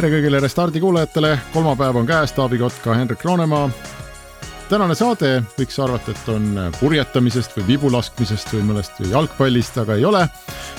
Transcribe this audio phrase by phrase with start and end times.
[0.00, 3.66] tere kõigile Restardi kuulajatele, kolmapäev on käes, Taavi Kotka, Hendrik Roonemaa.
[4.70, 10.04] tänane saade võiks arvata, et on purjetamisest või vibu laskmisest või mõnest jalgpallist, aga ei
[10.04, 10.28] ole.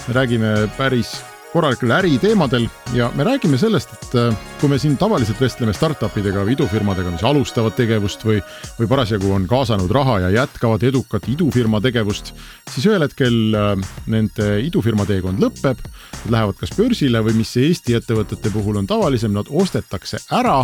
[0.07, 1.19] me räägime päris
[1.51, 6.45] korralikel äriteemadel ja me räägime sellest, et äh, kui me siin tavaliselt vestleme startup idega
[6.45, 8.39] või idufirmadega, mis alustavad tegevust või,
[8.79, 12.31] või parasjagu on kaasanud raha ja jätkavad edukat idufirma tegevust,
[12.71, 13.73] siis ühel hetkel äh,
[14.11, 15.83] nende idufirma teekond lõpeb,
[16.23, 20.63] nad lähevad kas börsile või mis Eesti ettevõtete puhul on tavalisem, nad ostetakse ära.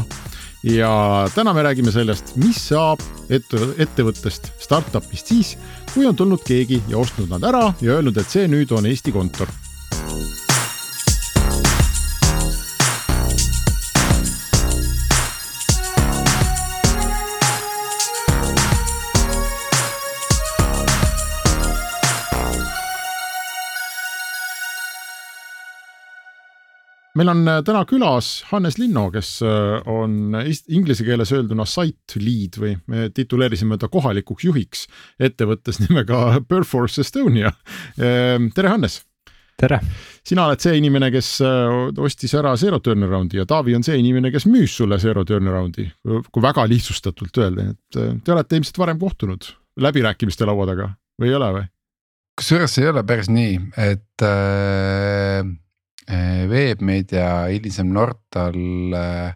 [0.67, 0.89] Ja
[1.35, 5.53] täna me räägime sellest, mis saab ette, ettevõttest, startup'ist siis,
[5.93, 9.13] kui on tulnud keegi ja ostnud nad ära ja öelnud, et see nüüd on Eesti
[9.15, 9.51] kontor
[27.17, 30.37] meil on äh, täna külas Hannes Linno, kes äh, on
[30.67, 34.85] inglise keeles öelduna site lead või me tituleerisime ta kohalikuks juhiks
[35.19, 37.53] ettevõttes nimega Perforce Estonia.
[37.99, 39.01] Ähm, tere, Hannes.
[39.57, 39.79] tere.
[40.27, 44.31] sina oled see inimene, kes äh, ostis ära Zero Turnaroundi ja Taavi on see inimene,
[44.33, 45.87] kes müüs sulle Zero Turnaroundi,
[46.31, 49.49] kui väga lihtsustatult öelda, et te olete ilmselt varem kohtunud
[49.81, 51.69] läbirääkimiste laua taga või ei ole või?
[52.37, 55.47] kusjuures see ei ole päris nii, et äh
[56.07, 58.55] Eh, Veebmeedia, hilisem Nortal
[58.95, 59.33] eh,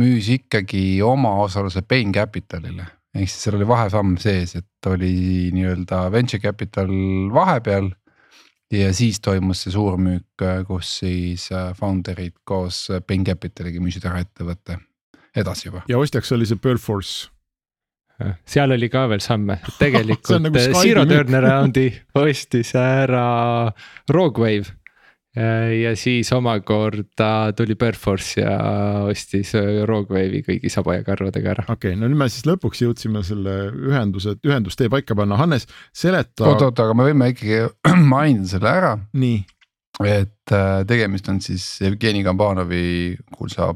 [0.00, 2.86] müüs ikkagi oma osaluse Bain Capitalile.
[3.10, 6.88] ehk siis seal oli vahesamm sees, et oli nii-öelda venture capital
[7.34, 7.90] vahepeal.
[8.72, 14.78] ja siis toimus see suurmüük, eh, kus siis founder'id koos Bain Capitaliga müüsid ära ettevõtte
[15.36, 15.84] edasi juba.
[15.88, 17.28] ja ostjaks oli see Perforce
[18.48, 23.68] seal oli ka veel samme, tegelikult nagu Zero Turnaroundi ostis ära
[24.08, 24.79] Roguewave
[25.36, 28.56] ja siis omakorda tuli Perforce ja
[29.06, 31.64] ostis äh, Roguewave'i kõigi saba ja karvadega ära.
[31.68, 36.48] okei okay,, no nüüd me siis lõpuks jõudsime selle ühenduse, ühendustee paika panna, Hannes, seleta.
[36.48, 37.62] oot, oot, aga me võime ikkagi
[38.14, 38.92] mainida selle ära.
[39.14, 39.40] nii
[40.06, 43.70] et äh, tegemist on siis Jevgeni Kambanovi kuulsa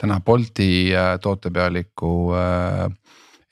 [0.00, 2.88] täna Bolti äh, tootepealiku äh,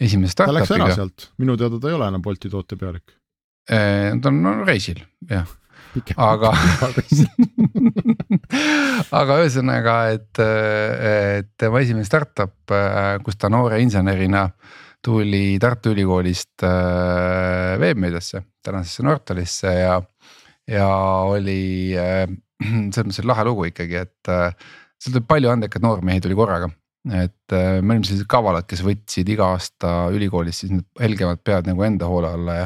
[0.00, 0.66] esimese startup'iga.
[0.66, 3.16] ta läks ära sealt, minu teada ta ei ole enam Bolti tootepealik.
[3.66, 5.00] ta on no, reisil
[5.30, 5.48] jah
[6.16, 6.52] aga
[9.20, 12.74] aga ühesõnaga, et, et tema esimene startup,
[13.24, 14.46] kus ta noore insenerina
[15.06, 20.00] tuli Tartu Ülikoolist äh, veebmeediasse, tänasesse Nortalisse ja,
[20.70, 20.88] ja
[21.30, 22.24] oli äh,
[22.92, 24.50] selles mõttes lahe lugu ikkagi, et äh,
[24.98, 26.70] seal tuli palju andekaid noormehi tuli korraga
[27.06, 31.84] et me olime sellised kavalad, kes võtsid iga aasta ülikoolist siis need helgemad pead nagu
[31.86, 32.64] enda hoole alla ja.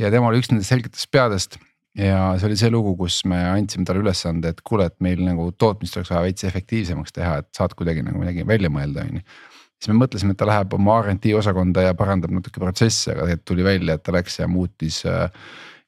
[0.00, 1.58] ja tema oli üks nendest helgetest peadest
[1.98, 5.50] ja see oli see lugu, kus me andsime talle ülesande, et kuule, et meil nagu
[5.58, 9.24] tootmist oleks vaja veits efektiivsemaks teha, et saad kuidagi nagu midagi välja mõelda, on ju.
[9.78, 13.48] siis me mõtlesime, et ta läheb oma RD osakonda ja parandab natuke protsesse, aga tegelikult
[13.52, 15.26] tuli välja, et ta läks ja muutis äh,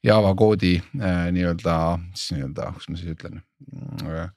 [0.03, 1.77] Java koodi äh, nii-öelda,
[2.15, 3.41] siis nii-öelda, kuidas ma siis ütlen
[4.03, 4.27] äh,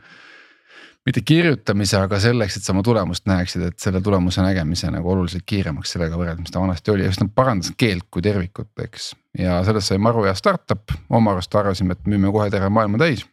[1.04, 5.44] mitte kirjutamise, aga selleks, et sa oma tulemust näeksid, et selle tulemuse nägemise nagu oluliselt
[5.48, 9.12] kiiremaks sellega võrreldes, mis ta vanasti oli, just nad parandasid keelt kui tervikut, eks.
[9.38, 13.26] ja sellest sai maru hea startup, oma arust arvasime, et müüme kohe terve maailma täis.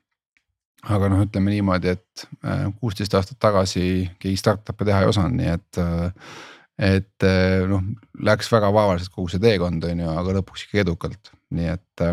[0.82, 3.84] aga noh, ütleme niimoodi, et äh, kuusteist aastat tagasi
[4.20, 5.70] keegi startup'e teha ei osanud, nii et.
[5.78, 6.34] Äh,
[6.82, 7.84] et äh, noh,
[8.26, 12.04] läks väga vaevaliselt kogu see teekond on ju, aga lõpuks ikkagi edukalt, nii et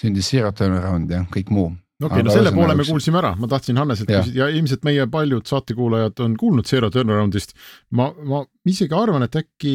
[0.00, 1.66] sündis Zero Turnaround ja kõik muu
[2.02, 5.06] okei okay,, no selle poole me kuulsime ära, ma tahtsin Hanneselt küsida ja ilmselt meie
[5.10, 7.56] paljud saatekuulajad on kuulnud Zero Turnaroundist.
[7.98, 9.74] ma, ma isegi arvan, et äkki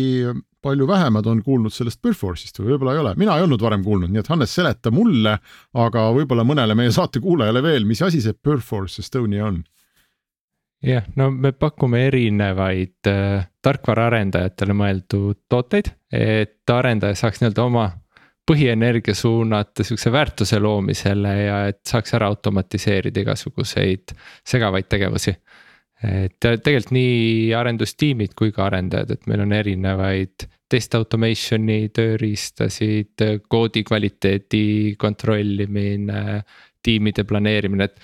[0.68, 4.12] palju vähemad on kuulnud sellest Perforce'ist või võib-olla ei ole, mina ei olnud varem kuulnud,
[4.12, 5.38] nii et Hannes, seleta mulle,
[5.78, 9.62] aga võib-olla mõnele meie saatekuulajale veel, mis asi see Perforce Estonia on?
[10.86, 17.88] jah, no me pakume erinevaid äh, tarkvaraarendajatele mõeldud tooteid, et arendaja saaks nii-öelda oma
[18.48, 24.16] põhienergia suunata sihukese väärtuse loomisele ja et saaks ära automatiseerida igasuguseid
[24.48, 25.36] segavaid tegevusi.
[25.98, 33.82] et tegelikult nii arendustiimid kui ka arendajad, et meil on erinevaid test automation'i tööriistasid, koodi
[33.88, 36.44] kvaliteedi kontrollimine,
[36.86, 37.98] tiimide planeerimine, et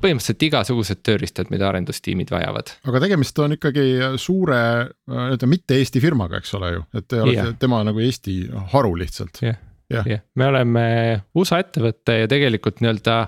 [0.00, 2.70] põhimõtteliselt igasugused tööriistad, mida arendustiimid vajavad.
[2.88, 4.60] aga tegemist on ikkagi suure
[5.10, 7.58] nii-öelda mitte Eesti firmaga, eks ole ju, et te olete yeah.
[7.58, 8.36] tema nagu Eesti
[8.76, 9.42] haru lihtsalt.
[9.42, 10.84] jah yeah., jah me oleme
[11.34, 13.20] USA ettevõte ja tegelikult nii-öelda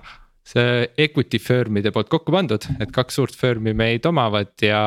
[0.47, 4.83] see equity firm'ide poolt kokku pandud, et kaks suurt firm'i meid omavad ja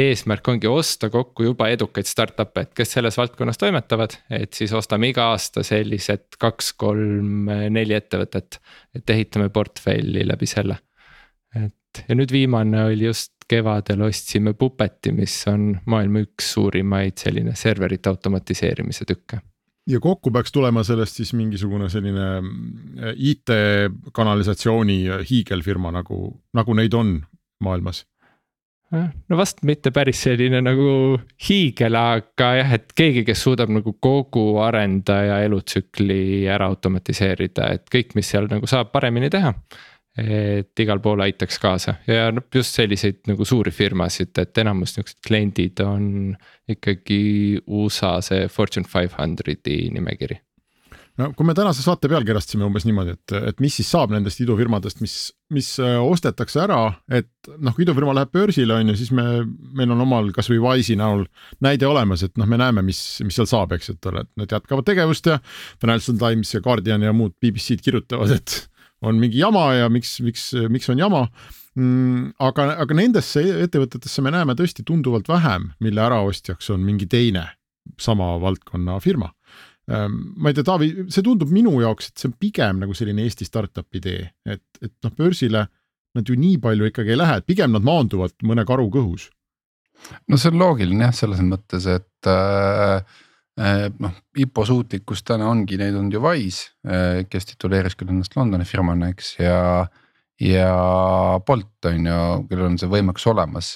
[0.00, 5.10] eesmärk ongi osta kokku juba edukaid startup'e, et kes selles valdkonnas toimetavad, et siis ostame
[5.10, 8.60] iga aasta sellised kaks, kolm, neli ettevõtet.
[8.94, 10.78] et ehitame portfelli läbi selle.
[11.54, 17.56] et ja nüüd viimane oli just kevadel ostsime Puppeti, mis on maailma üks suurimaid selline
[17.58, 19.40] serverite automatiseerimise tükke
[19.88, 26.22] ja kokku peaks tulema sellest siis mingisugune selline mm, IT-kanalisatsiooni hiigelfirma nagu,
[26.56, 27.18] nagu neid on
[27.64, 28.04] maailmas
[28.90, 30.92] no vast mitte päris selline nagu
[31.46, 38.16] hiigel, aga jah, et keegi, kes suudab nagu kogu arendaja elutsükli ära automatiseerida, et kõik,
[38.18, 39.54] mis seal nagu saab paremini teha.
[40.20, 41.96] Et igal pool aitaks kaasa.
[42.08, 46.36] Ja noh, just selliseid nagu suuri firmasid, et enamus niuksed kliendid on
[46.70, 47.22] ikkagi
[47.66, 50.40] USA see Fortune five hundred'i nimekiri.
[51.20, 55.02] No kui me tänase saate pealkirjastasime umbes niimoodi, et, et mis siis saab nendest idufirmadest,
[55.04, 55.16] mis,
[55.52, 56.78] mis äh, ostetakse ära,
[57.12, 59.26] et noh, kui idufirma läheb börsile, on ju, siis me,
[59.76, 61.26] meil on omal kasvõi Wise'i näol
[61.66, 65.28] näide olemas, et noh, me näeme, mis, mis seal saab, eks, et nad jätkavad tegevust
[65.28, 65.40] ja
[65.82, 68.69] Financial Times ja Guardian ja muud BBC-d kirjutavad, et
[69.02, 71.24] on mingi jama ja miks, miks, miks on jama
[71.74, 72.34] mm,.
[72.38, 77.48] aga, aga nendesse ettevõtetesse me näeme tõesti tunduvalt vähem, mille äraostjaks on mingi teine
[78.00, 79.32] sama valdkonna firma
[79.90, 83.24] Ehm, ma ei tea, Taavi, see tundub minu jaoks, et see on pigem nagu selline
[83.26, 85.64] Eesti startup idee, et, et noh, börsile
[86.16, 89.28] nad ju nii palju ikkagi ei lähe, et pigem nad maanduvad mõne karu kõhus.
[90.30, 93.02] no see on loogiline jah, selles mõttes, et äh,
[94.00, 98.64] noh, IPO suutlikkus täna ongi, neid on ju Wise, äh, kes tituleeris küll ennast Londoni
[98.68, 99.60] firmana, eks ja
[100.40, 100.70] ja
[101.46, 103.74] Bolt on ju, kellel on see võimekus olemas,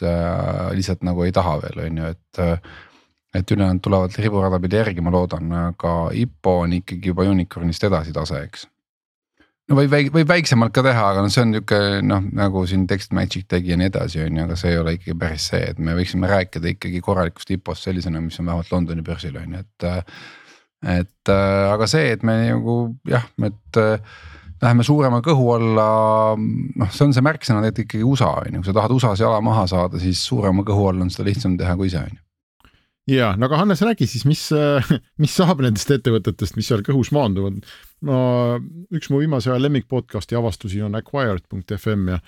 [0.72, 2.44] lihtsalt nagu ei taha veel, on ju, et
[3.34, 8.14] et ülejäänud tulevad riburada pidi järgi, ma loodan, aga IPO on ikkagi juba unicorn'ist edasi
[8.14, 8.68] tase, eks.
[9.70, 13.14] No võib, võib väiksemalt ka teha, aga noh, see on nihuke noh, nagu siin Text
[13.16, 15.80] Magic tegi ja nii edasi, on ju, aga see ei ole ikkagi päris see, et
[15.80, 20.14] me võiksime rääkida ikkagi korralikust IPO-st sellisena, mis on vähemalt Londoni börsil on ju, et.
[20.98, 22.78] et aga see, et me nagu
[23.08, 23.80] jah, et
[24.64, 25.86] läheme suurema kõhu alla,
[26.36, 29.40] noh, see on see märksõna tegelikult ikkagi USA on ju, kui sa tahad USA-s jala
[29.44, 32.23] maha saada, siis suurema kõhu all on seda lihtsam teha kui ise on ju
[33.10, 34.46] ja, no aga Hannes, räägi siis, mis,
[35.22, 37.62] mis saab nendest ettevõtetest, mis seal kõhus maanduvad?
[38.04, 38.16] no
[38.92, 42.18] üks mu viimase aja lemmik podcast'i avastusi on acquired.fm ja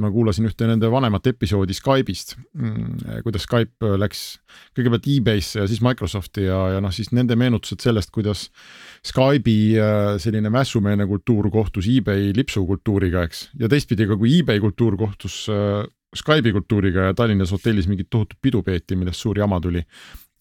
[0.00, 4.22] ma kuulasin ühte nende vanemat episoodi Skype'ist, mm, kuidas Skype läks
[4.76, 8.46] kõigepealt e-Bay'sse ja siis Microsofti ja, ja noh, siis nende meenutused sellest, kuidas
[9.06, 14.96] Skype'i äh, selline mässumeelne kultuur kohtus e-Bay lipsukultuuriga, eks, ja teistpidi ka, kui e-Bay kultuur
[15.00, 15.82] kohtus äh,
[16.16, 19.84] Skype'i kultuuriga ja Tallinnas hotellis mingit tohutut pidu peeti, millest suur jama tuli.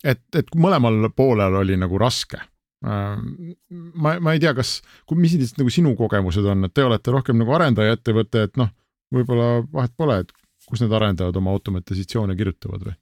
[0.04, 2.40] Et, et mõlemal poolel oli nagu raske.
[2.86, 3.54] Ähm,
[4.00, 4.78] ma, ma ei tea, kas,
[5.20, 8.72] mis nagu sinu kogemused on, et te olete rohkem nagu arendaja ettevõte, et noh,
[9.14, 10.34] võib-olla vahet pole, et
[10.70, 12.96] kus need arendajad oma automatisatsioone kirjutavad või?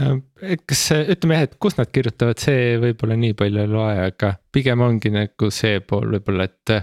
[0.00, 4.34] Äh, kas ütleme jah, et kus nad kirjutavad, see võib-olla nii palju ei loe, aga
[4.54, 6.74] pigem ongi nagu see pool võib-olla, et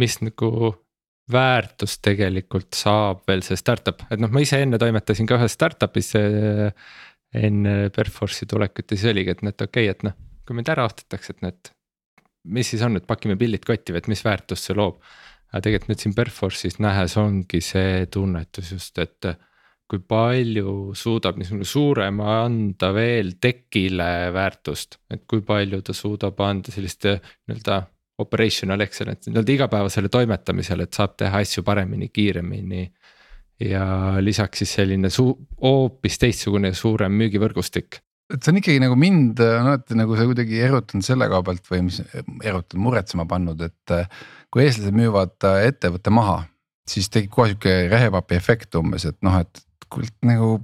[0.00, 0.72] mis nagu
[1.30, 6.10] väärtust tegelikult saab veel see startup, et noh, ma ise enne toimetasin ka ühes startup'is
[6.18, 6.74] äh,
[7.36, 10.70] enne Perforce'i tulekut ja siis oligi, et noh, et okei okay,, et noh, kui meid
[10.72, 11.72] ära ostetakse, et noh, et.
[12.50, 15.02] mis siis on, et pakime pillid kotti või et mis väärtust see loob.
[15.50, 19.30] aga tegelikult nüüd siin Perforce'is nähes ongi see tunnetus just, et
[19.90, 26.70] kui palju suudab niisugune suurem anda veel tekile väärtust, et kui palju ta suudab anda
[26.70, 27.80] sellist nii-öelda
[28.22, 32.84] operational excellence nii-öelda igapäevasele toimetamisele, et saab teha asju paremini, kiiremini.
[33.60, 33.84] Ja
[34.20, 38.00] lisaks siis selline suu-, hoopis teistsugune suurem müügivõrgustik.
[38.30, 41.66] Et see on ikkagi nagu mind on alati nagu see kuidagi erutanud selle koha pealt
[41.72, 43.94] või mis erutanud, muretsema pannud, et
[44.54, 46.44] kui eestlased müüvad ettevõtte maha,
[46.88, 50.60] siis tekib kohe sihuke rehepapi efekt umbes, et noh, et kuule nagu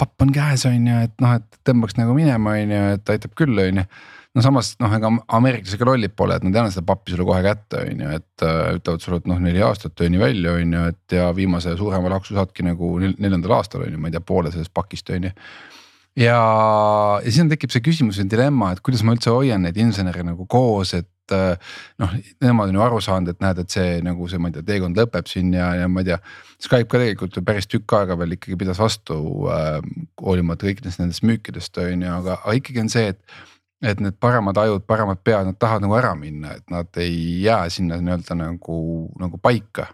[0.00, 3.36] papp on käes, on ju, et noh, et tõmbaks nagu minema, on ju, et aitab
[3.38, 3.86] küll, on ju
[4.34, 7.26] no samas noh, ega ameeriklased ka lollid pole, et nad ei anna seda pappi sulle
[7.28, 10.74] kohe kätte, on ju, et äh, ütlevad sulle, et noh, neli aastat tööni välja, on
[10.74, 14.24] ju, et ja viimase suurema laksu saadki nagu neljandal aastal on ju, ma ei tea,
[14.26, 15.32] poole sellest pakist on ju
[16.18, 19.78] ja, ja siis on, tekib see küsimus ja dilemma, et kuidas ma üldse hoian neid
[19.80, 23.96] insenere nagu koos, et äh, noh, nemad on ju aru saanud, et näed, et see
[24.06, 26.20] nagu see, ma ei tea, teekond lõpeb siin ja, ja ma ei tea.
[26.62, 29.18] Skype ka tegelikult ju päris tükk aega veel ikkagi pidas vastu
[29.52, 29.80] äh,
[30.22, 33.42] hoolimata kõikidest nendest müükidest on ju, aga, ikkagi on see, et
[33.84, 37.68] et need paremad ajud, paremad pead, nad tahavad nagu ära minna, et nad ei jää
[37.72, 38.78] sinna nii-öelda nagu,
[39.20, 39.86] nagu paika.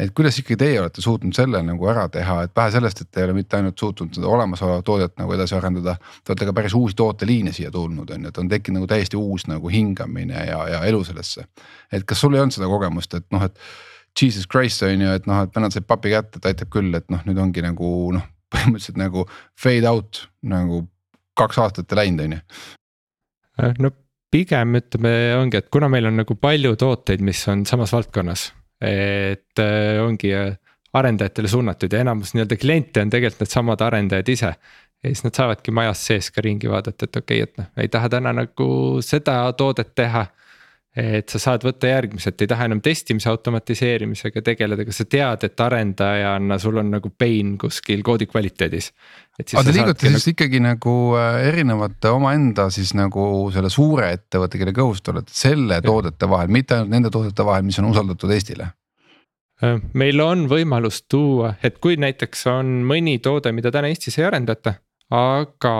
[0.00, 3.20] et kuidas ikkagi teie olete suutnud selle nagu ära teha, et vähe sellest, et te
[3.20, 5.96] ei ole mitte ainult suutnud seda olemasolevat toodet nagu edasi arendada.
[6.24, 9.18] Te olete ka päris uusi tooteliine siia tulnud, on ju, et on tekkinud nagu täiesti
[9.20, 11.44] uus nagu hingamine ja, ja elu sellesse.
[11.92, 13.58] et kas sul ei olnud seda kogemust, et noh, et
[14.22, 17.10] Jesus Christ on ju, et noh, et vennad said papi kätte, et aitab küll, et
[17.12, 19.26] noh, nüüd ongi nagu noh, põhimõtteliselt nagu
[19.58, 20.86] fade out nagu
[21.40, 22.44] kaks aastat läinud, on ju.
[23.60, 23.92] Äh, no
[24.30, 28.50] pigem ütleme, ongi, et kuna meil on nagu palju tooteid, mis on samas valdkonnas,
[28.80, 30.52] et äh, ongi äh,
[30.96, 34.54] arendajatele suunatud ja enamus nii-öelda kliente on tegelikult needsamad arendajad ise.
[35.00, 37.88] ja siis nad saavadki majas sees ka ringi vaadata, et okei okay,, et noh, ei
[37.88, 38.68] taha täna nagu
[39.04, 40.26] seda toodet teha
[40.96, 45.62] et sa saad võtta järgmiselt, ei taha enam testimise automatiseerimisega tegeleda, aga sa tead, et
[45.62, 48.90] arendajana sul on nagu pain kuskil koodi kvaliteedis.
[49.38, 50.32] aga te liigute siis nagu...
[50.34, 53.22] ikkagi nagu äh, erinevate omaenda siis nagu
[53.54, 55.86] selle suure ettevõtte, kelle kõhus te olete, selle ja.
[55.86, 58.72] toodete vahel, mitte ainult nende toodete vahel, mis on usaldatud Eestile?
[59.92, 64.78] Meil on võimalus tuua, et kui näiteks on mõni toode, mida täna Eestis ei arendata,
[65.12, 65.74] aga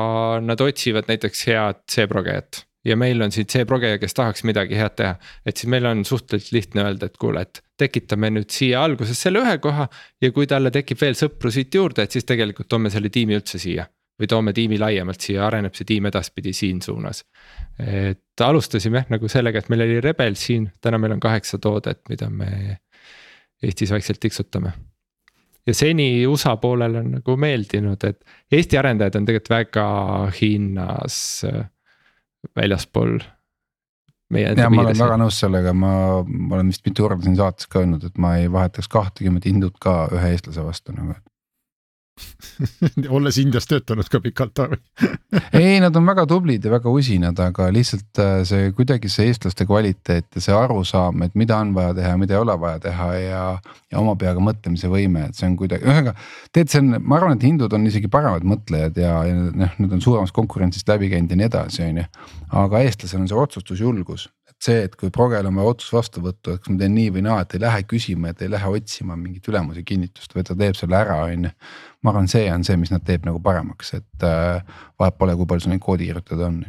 [0.45, 4.97] nad otsivad näiteks head C-progejat ja meil on siin see progeja, kes tahaks midagi head
[4.97, 5.15] teha.
[5.47, 9.43] et siis meil on suhteliselt lihtne öelda, et kuule, et tekitame nüüd siia alguses selle
[9.45, 9.89] ühe koha.
[10.23, 13.61] ja kui talle tekib veel sõpru siit juurde, et siis tegelikult toome selle tiimi üldse
[13.61, 13.87] siia.
[14.21, 17.25] või toome tiimi laiemalt siia, areneb see tiim edaspidi siin suunas.
[17.79, 22.31] et alustasime nagu sellega, et meil oli Rebel siin, täna meil on kaheksa toodet, mida
[22.31, 22.79] me
[23.63, 24.73] Eestis vaikselt tiksutame
[25.67, 29.85] ja seni USA poolel on nagu meeldinud, et Eesti arendajad on tegelikult väga
[30.41, 31.69] hinnas äh,
[32.57, 33.19] väljaspool
[34.31, 34.71] meie piires.
[34.75, 35.93] ma olen väga nõus sellega, ma,
[36.25, 39.79] ma olen vist mitu korda siin saates ka öelnud, et ma ei vahetaks kahtekümmet hindut
[39.83, 41.30] ka ühe eestlase vastu nagu, et
[43.17, 44.61] olles Indias töötanud ka pikalt
[45.61, 49.67] ei, nad on väga tublid ja väga usinad, aga lihtsalt äh, see kuidagi see eestlaste
[49.69, 53.11] kvaliteet ja see arusaam, et mida on vaja teha ja mida ei ole vaja teha
[53.21, 53.45] ja.
[53.91, 56.17] ja oma peaga mõtlemise võime, et see on kuidagi, ühesõnaga
[56.53, 59.97] tead, see on, ma arvan, et hindud on isegi paremad mõtlejad ja, ja noh, nad
[59.97, 62.09] on suuremast konkurentsist läbi käinud ja nii edasi, on ju.
[62.65, 64.29] aga eestlasel on see otsustusjulgus,
[64.65, 67.45] see, et kui progel on vaja otsus vastu võtta, kas ma teen nii või naa,
[67.45, 70.99] et ei lähe küsima, et ei lähe otsima mingit ülemuse kinnitust, vaid ta teeb selle
[70.99, 71.55] ära, on ju.
[72.05, 74.61] ma arvan, see on see, mis nad teeb nagu paremaks, et äh,
[75.01, 76.61] vahet pole, kui palju sul neid koodi kirjutada on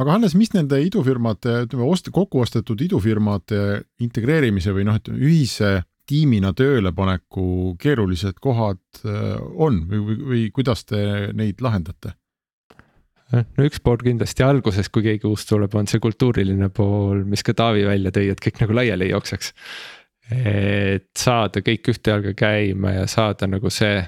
[0.00, 5.72] aga Hannes, mis nende idufirmade, ütleme ost-, kokku ostetud idufirmade integreerimise või noh, ütleme ühise
[6.06, 12.16] tiimina töölepaneku keerulised kohad äh, on või, või, või kuidas te neid lahendate?
[13.34, 17.56] No üks pool kindlasti alguses, kui keegi uus tuleb, on see kultuuriline pool, mis ka
[17.56, 19.52] Taavi välja tõi, et kõik nagu laiali ei jookseks.
[20.30, 24.00] et saada kõik ühte jalga käima ja saada nagu see,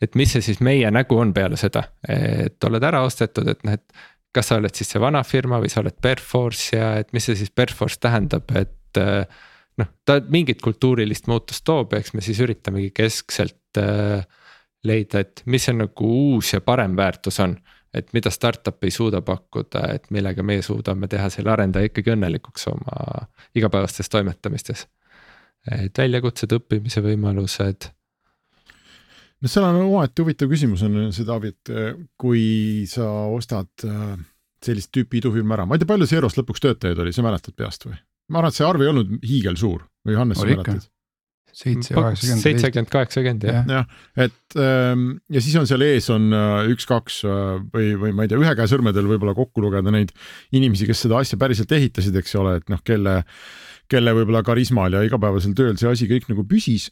[0.00, 3.76] et mis see siis meie nägu on peale seda, et oled ära ostetud, et noh,
[3.76, 4.06] et.
[4.32, 7.36] kas sa oled siis see vana firma või sa oled Perforce ja et mis see
[7.36, 9.00] siis Perforce tähendab, et
[9.80, 13.80] noh, ta mingit kultuurilist muutust toob, eks me siis üritamegi keskselt
[14.84, 17.56] leida, et mis see nagu uus ja parem väärtus on
[17.94, 22.68] et mida startup ei suuda pakkuda, et millega meie suudame teha selle arendaja ikkagi õnnelikuks
[22.72, 24.86] oma igapäevastes toimetamistes.
[25.72, 27.88] et väljakutsed, õppimise võimalused.
[29.40, 31.72] no seal on omaette huvitav küsimus on see Taavi, et
[32.16, 34.18] kui sa ostad äh,
[34.64, 37.88] sellist tüüpi idufirma ära, ma ei tea, palju Zerost lõpuks töötajaid oli, sa mäletad peast
[37.88, 37.98] või?
[38.28, 40.88] ma arvan, et see arv ei olnud hiigelsuur või Hannes, sa mäletad?
[41.52, 42.42] Seitse, kaheksakümmend.
[42.42, 43.64] seitsekümmend, kaheksakümmend jah.
[43.68, 43.86] jah,
[44.16, 48.32] et ähm, ja siis on seal ees on äh, üks-kaks äh, või, või ma ei
[48.32, 50.12] tea, ühe käe sõrmedel võib-olla kokku lugeda neid
[50.54, 53.20] inimesi, kes seda asja päriselt ehitasid, eks ole, et noh, kelle,
[53.90, 56.90] kelle võib-olla karismal ja igapäevasel tööl see asi kõik nagu püsis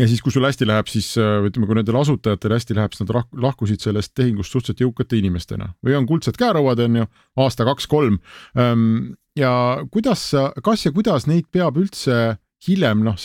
[0.00, 3.06] ja siis, kui sul hästi läheb, siis äh, ütleme, kui nendel asutajatel hästi läheb, siis
[3.06, 3.14] nad
[3.46, 7.08] lahkusid sellest tehingust suhteliselt jõukate inimestena või on kuldsed käerauad, on ju,
[7.40, 8.20] aasta, kaks-kolm.
[8.58, 9.52] Ähm, ja
[9.92, 10.30] kuidas,
[10.64, 13.18] kas ja kuidas neid peab üldse hiljem noh,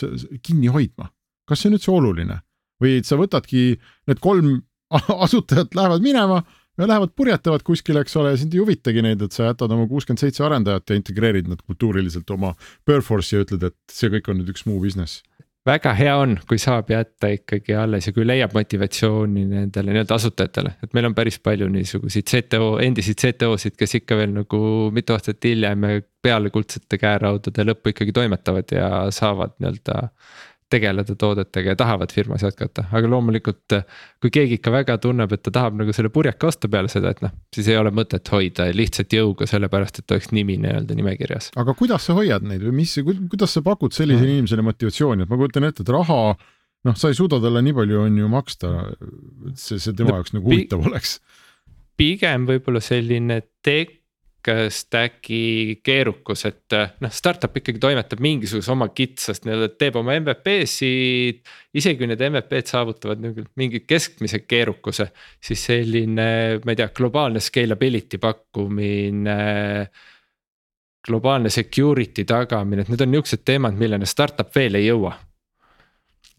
[0.43, 1.11] kinni hoidma.
[1.45, 2.39] kas see on üldse oluline
[2.81, 3.75] või et sa võtadki
[4.09, 4.61] need kolm
[5.25, 6.41] asutajat lähevad minema
[6.77, 10.21] ja lähevad purjetavad kuskile, eks ole, sind ei huvitagi neid, et sa jätad oma kuuskümmend
[10.21, 12.53] seitse arendajat ja integreerid nad kultuuriliselt oma
[12.85, 15.23] Perforce'i ja ütled, et see kõik on nüüd üks muu business
[15.65, 20.75] väga hea on, kui saab jätta ikkagi alles ja kui leiab motivatsiooni nendele nii-öelda asutajatele,
[20.85, 24.59] et meil on päris palju niisuguseid CTO, endiseid CTO-sid, kes ikka veel nagu
[24.95, 25.87] mitu aastat hiljem
[26.25, 30.09] peale kuldsete käeraudade lõppu ikkagi toimetavad ja saavad nii-öelda
[30.69, 33.75] tegeleda toodetega ja tahavad firmas jätkata, aga loomulikult.
[34.21, 37.21] kui keegi ikka väga tunneb, et ta tahab nagu selle purjeka osta peale seda, et
[37.21, 41.51] noh, siis ei ole mõtet hoida lihtsalt jõuga, sellepärast et oleks nimi nii-öelda nimekirjas.
[41.61, 44.39] aga kuidas sa hoiad neid või mis, kuidas sa pakud sellisele mm.
[44.39, 46.21] inimesele motivatsiooni, et ma kujutan ette, et raha.
[46.85, 48.73] noh, sa ei suuda talle nii palju on ju maksta,
[49.53, 51.19] see, see tema no, jaoks nagu huvitav oleks.
[51.97, 53.99] pigem võib-olla selline tek-,
[54.73, 61.41] stack'i keerukus, et noh, startup ikkagi toimetab mingisuguse oma kitsast nii-öelda, teeb oma MVP-sid.
[61.75, 65.09] isegi kui need MVP-d saavutavad nagu mingi keskmise keerukuse,
[65.43, 66.27] siis selline,
[66.63, 69.39] ma ei tea, globaalne scalability pakkumine
[71.05, 75.13] globaalne security tagamine, et need on niuksed teemad, milleni startup veel ei jõua.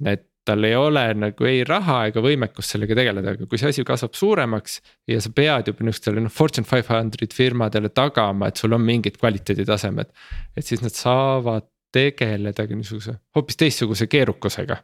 [0.05, 3.85] et tal ei ole nagu ei raha ega võimekust sellega tegeleda, aga kui see asi
[3.87, 4.81] kasvab suuremaks.
[5.11, 9.19] ja sa pead juba nihukestele noh fortune five hundred firmadele tagama, et sul on mingid
[9.21, 10.13] kvaliteeditasemed.
[10.57, 14.77] et siis nad saavad tegeledagi niisuguse hoopis teistsuguse keerukusega.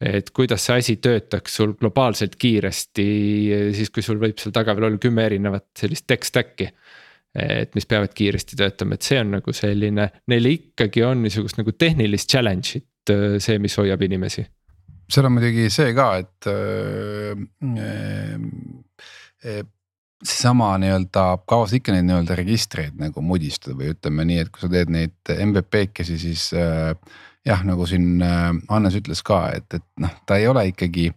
[0.00, 3.08] et kuidas see asi töötaks sul globaalselt kiiresti,
[3.74, 6.70] siis kui sul võib seal taga veel olla kümme erinevat sellist tech stack'i
[7.36, 11.74] et mis peavad kiiresti töötama, et see on nagu selline, neil ikkagi on niisugust nagu
[11.76, 13.12] tehnilist challenge'it
[13.42, 14.46] see, mis hoiab inimesi
[15.10, 17.38] seal on muidugi see ka, et äh,
[19.46, 19.62] äh,
[20.24, 24.72] seesama nii-öelda kaovad ikka neid nii-öelda registreid nagu mudistada või ütleme nii, et kui sa
[24.72, 26.92] teed neid MVP-kesi, siis äh,
[27.46, 31.10] jah, nagu siin äh, Hannes ütles ka, et, et noh, ta ei ole ikkagi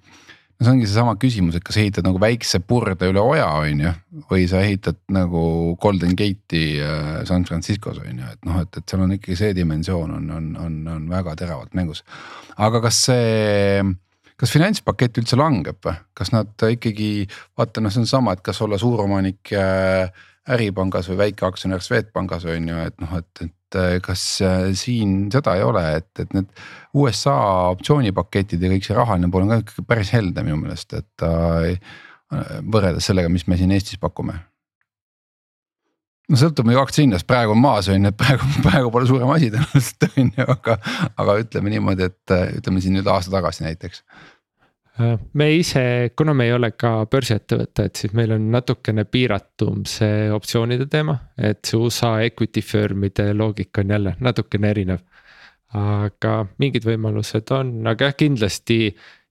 [0.60, 3.94] no see ongi seesama küsimus, et kas ehitad nagu väikse purde üle oja, on ju,
[4.32, 5.42] või sa ehitad nagu
[5.80, 9.56] Golden Gate'i äh, San Franciscos on ju, et noh, et, et seal on ikkagi see
[9.56, 12.04] dimensioon on, on, on, on väga teravalt mängus.
[12.60, 13.86] aga kas see,
[14.40, 18.60] kas finantspakett üldse langeb või, kas nad ikkagi vaata noh, see on sama, et kas
[18.66, 20.12] olla suuromanik äh,
[20.54, 25.66] äripangas või väikeaktsionär Swedbankis on ju, et noh, et, et kas äh, siin seda ei
[25.66, 26.50] ole, et, et need
[26.98, 27.36] USA
[27.76, 31.98] optsioonipaketid ja kõik see rahaline pool on ka ikkagi päris helde minu meelest, et äh,
[32.66, 34.38] võrreldes sellega, mis me siin Eestis pakume.
[36.30, 39.32] no sõltub muidugi aktsia hinnast, praegu on maas on ju, et praegu, praegu pole suurem
[39.36, 40.80] asi tõenäoliselt on ju, aga,
[41.22, 44.04] aga ütleme niimoodi, et ütleme siin nüüd aasta tagasi näiteks
[45.34, 50.28] me ise, kuna me ei ole ka börsiettevõte, et siis meil on natukene piiratum see
[50.36, 55.06] optsioonide teema, et see USA equity firm'ide loogika on jälle natukene erinev.
[55.70, 58.80] aga mingid võimalused on, aga jah, kindlasti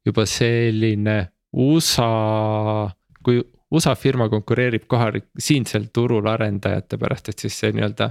[0.07, 1.17] juba selline
[1.53, 2.89] USA,
[3.27, 8.11] kui USA firma konkureerib kohalik, siinsel turul arendajate pärast, et siis see nii-öelda.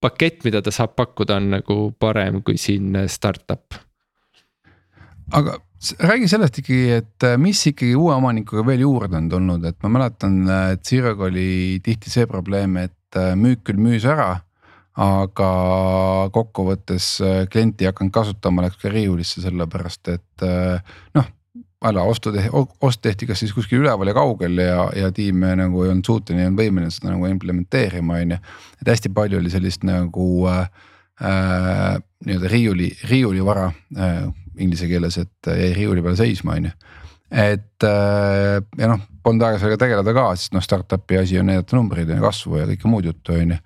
[0.00, 3.74] pakett, mida ta saab pakkuda, on nagu parem kui siin startup.
[5.32, 5.56] aga
[6.00, 9.92] räägi sellest ikkagi, et äh, mis ikkagi uue omanikuga veel juurde on tulnud, et ma
[9.98, 14.40] mäletan, et Zirog oli tihti see probleem, et äh, müük küll müüs ära.
[14.96, 15.46] aga
[16.32, 20.44] kokkuvõttes äh, klient ei hakanud kasutama, läks ka riiulisse, sellepärast et
[21.14, 21.26] noh
[21.84, 22.32] ala ostu
[22.80, 26.42] ost tehti kas siis kuskil üleval ja kaugel ja, ja tiim nagu ei olnud suuteline,
[26.42, 28.38] ei olnud võimeline seda nagu implementeerima, on ju.
[28.80, 30.64] et hästi palju oli sellist nagu äh,
[32.24, 34.24] nii-öelda riiuli, riiulivara äh,
[34.62, 36.76] inglise keeles, et jäi riiuli peal seisma, on ju.
[37.46, 41.76] et äh, ja noh, polnud aega sellega tegeleda ka, sest noh, startup'i asi on näidata
[41.78, 43.60] numbreid ja kasvu ja kõike muud juttu, on ju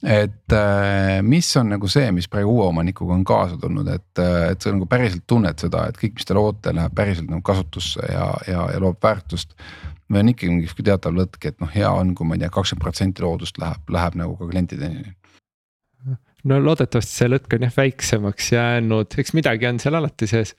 [0.00, 4.62] et äh, mis on nagu see, mis praegu uue omanikuga on kaasa tulnud, et, et
[4.62, 8.30] sa nagu päriselt tunned seda, et kõik, mis te loote, läheb päriselt nagu kasutusse ja,
[8.48, 9.52] ja, ja loob väärtust.
[10.10, 12.82] või on ikkagi mingi teatav lõtk, et noh, hea on, kui ma ei tea, kakskümmend
[12.82, 15.04] protsenti loodust läheb, läheb nagu ka klientideni
[16.48, 20.54] no loodetavasti see lõtk on jah väiksemaks jäänud, eks midagi on seal alati sees.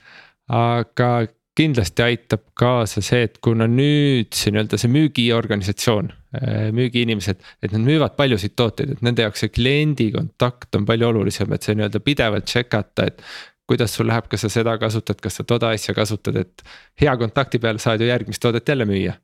[0.52, 1.12] aga
[1.58, 7.84] kindlasti aitab kaasa see, et kuna nüüd see nii-öelda see müügiorganisatsioon, äh, müügiinimesed, et nad
[7.84, 12.04] müüvad paljusid tooteid, et nende jaoks see kliendi kontakt on palju olulisem, et see nii-öelda
[12.06, 13.26] pidevalt check ata, et
[13.72, 16.64] kuidas sul läheb, kas sa seda kasutad, kas sa toda asja kasutad, et
[17.02, 19.18] hea kontakti peale saad ju järgmist toodet jälle müüa.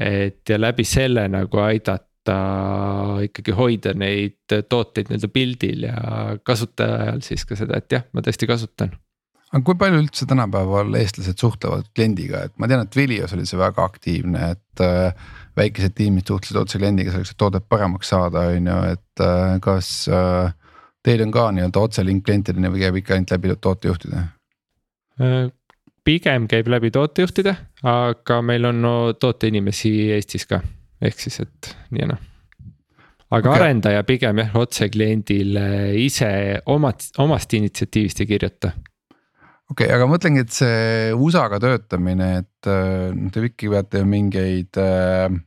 [0.00, 4.36] et ja läbi selle nagu aidata ikkagi hoida neid
[4.68, 6.00] tooteid nii-öelda pildil ja
[6.44, 8.92] kasutajal siis ka seda, et jah, ma tõesti kasutan.
[9.50, 13.58] Aga kui palju üldse tänapäeval eestlased suhtlevad kliendiga, et ma tean, et Vilios oli see
[13.58, 18.68] väga aktiivne, et äh, väikesed tiimid suhtlesid otse kliendiga selleks, et toodet paremaks saada, on
[18.70, 20.52] ju, et äh, kas äh,
[21.02, 24.28] teil on ka nii-öelda otselink klientideni või käib ikka ainult läbi tootejuhtide?
[26.04, 27.52] pigem käib läbi tootejuhtide,
[27.84, 30.62] aga meil on no, tooteinimesi Eestis ka
[31.00, 32.20] ehk siis, et nii ja naa
[33.30, 33.60] aga okay.
[33.60, 35.66] arendaja pigem jah, otse kliendile
[36.02, 36.30] ise
[36.72, 38.72] omad, omast initsiatiivist ei kirjuta.
[39.70, 44.80] okei okay,, aga mõtlengi, et see USA-ga töötamine, et noh, te ikkagi peate ju mingeid
[44.82, 45.38] äh,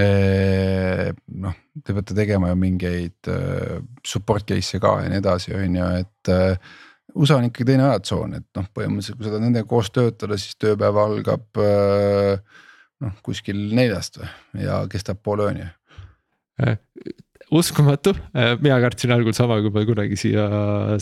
[0.00, 1.12] äh,.
[1.44, 5.92] noh, te peate tegema ju mingeid äh, support case'e ka ja nii edasi, on ju,
[6.00, 6.74] et äh,
[7.14, 10.56] USA on ikkagi teine ajatsoon, et noh, põhimõtteliselt kui sa tahad nendega koos töötada, siis
[10.58, 12.62] tööpäev algab äh,
[13.04, 15.66] noh kuskil neljast või ja kestab poole ööni
[16.62, 16.78] äh,.
[17.54, 20.46] uskumatu, äh, mina kartsin algul sama, kui ma kunagi siia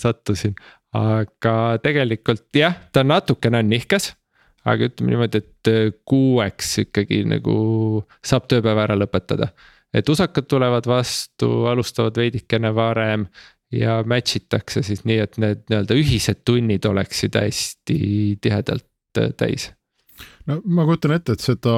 [0.00, 0.56] sattusin,
[0.96, 4.12] aga tegelikult jah, ta natukene on nihkes.
[4.62, 7.54] aga ütleme niimoodi, et äh, kuueks ikkagi nagu
[8.22, 9.52] saab tööpäeva ära lõpetada.
[9.94, 13.26] et usakad tulevad vastu, alustavad veidikene varem
[13.72, 17.98] ja match itakse siis nii, et need nii-öelda ühised tunnid oleksid hästi
[18.40, 18.88] tihedalt
[19.36, 19.70] täis.
[20.50, 21.76] No ma kujutan ette, et seda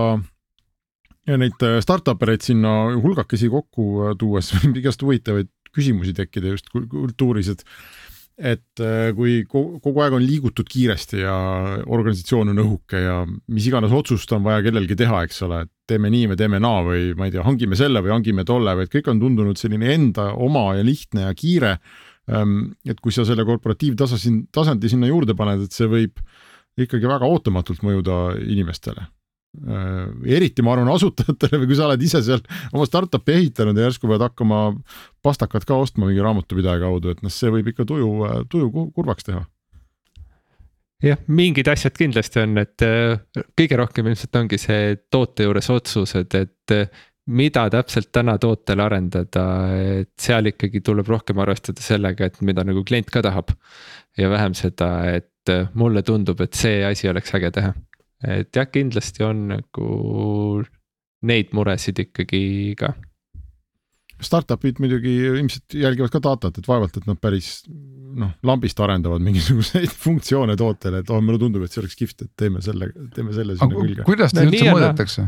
[1.29, 6.71] ja neid äh, startup ereid sinna hulgakesi kokku tuues võib igast huvitavaid küsimusi tekkida just
[6.71, 7.65] kultuuris, et
[8.35, 11.35] et äh, kui kogu aeg on liigutud kiiresti ja
[11.87, 16.11] organisatsioon on õhuke ja mis iganes otsust on vaja kellelgi teha, eks ole, et teeme
[16.11, 19.13] nii või teeme naa või ma ei tea, hangime selle või hangime tolle, vaid kõik
[19.13, 21.77] on tundunud selline enda oma ja lihtne ja kiire.
[22.27, 26.19] Ähm, et kui sa selle korporatiivtasandi, tasandi sinna juurde paned, et see võib
[26.81, 29.07] ikkagi väga ootamatult mõjuda inimestele
[29.55, 32.41] Äh, eriti ma arvan asutajatele või kui sa oled ise seal
[32.75, 34.61] oma startup'i ehitanud ja järsku pead hakkama
[35.23, 38.09] pastakat ka ostma mingi raamatupidaja kaudu, et noh, see võib ikka tuju,
[38.51, 39.45] tuju kurvaks teha.
[41.07, 46.35] jah, mingid asjad kindlasti on, et äh, kõige rohkem ilmselt ongi see toote juures otsused,
[46.35, 49.47] et äh, mida täpselt täna tootele arendada,
[50.03, 53.55] et seal ikkagi tuleb rohkem arvestada sellega, et mida nagu klient ka tahab.
[54.19, 55.31] ja vähem seda, et
[55.75, 57.75] mulle tundub, et see asi oleks äge teha
[58.25, 59.89] et jah, kindlasti on nagu
[61.29, 62.45] neid muresid ikkagi
[62.79, 62.95] ka.
[64.25, 69.93] Startup'id muidugi ilmselt jälgivad ka datat, et vaevalt, et nad päris noh, lambist arendavad mingisuguseid
[70.07, 73.59] funktsioone tootele, et oh, mulle tundub, et see oleks kihvt, et teeme selle, teeme selle
[73.59, 74.07] sinna külge.
[74.07, 75.27] kuidas teil üldse mõõdetakse?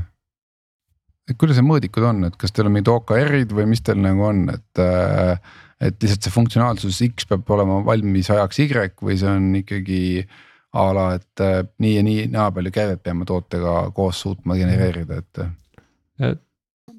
[1.27, 4.23] et kuidas need mõõdikud on, et kas teil on mingid OKR-id või mis teil nagu
[4.29, 9.31] on, et äh, et lihtsalt see funktsionaalsus X peab olema valmis ajaks Y või see
[9.31, 10.37] on ikkagi äh,
[10.77, 15.23] a la, et äh, nii ja nii, naa palju käivet peame tootega koos suutma genereerida,
[15.23, 16.37] et.